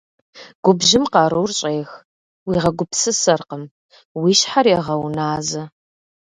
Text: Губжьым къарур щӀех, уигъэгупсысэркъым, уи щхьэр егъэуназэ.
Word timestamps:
Губжьым 0.63 1.03
къарур 1.13 1.51
щӀех, 1.57 1.89
уигъэгупсысэркъым, 2.47 3.63
уи 4.19 4.31
щхьэр 4.39 4.65
егъэуназэ. 4.77 5.63